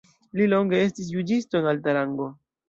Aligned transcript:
Li 0.37 0.45
longe 0.53 0.79
estis 0.85 1.11
juĝisto 1.17 1.61
en 1.61 1.69
alta 1.75 1.95
rango. 1.99 2.29